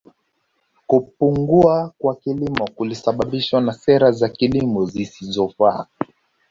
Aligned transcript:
Kupungua 0.87 1.93
kwa 1.99 2.15
kilimo 2.15 2.67
kulisababishwa 2.75 3.61
na 3.61 3.73
sera 3.73 4.11
za 4.11 4.29
kilimo 4.29 4.85
zisizofaa 4.85 5.85